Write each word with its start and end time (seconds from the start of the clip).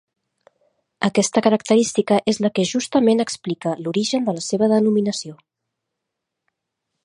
Aquesta 1.07 1.43
característica 1.47 2.17
és 2.33 2.39
la 2.45 2.51
que 2.57 2.65
justament 2.71 3.23
explica 3.27 3.77
l'origen 3.83 4.27
de 4.31 4.37
la 4.39 4.45
seva 4.49 4.73
denominació. 4.75 5.39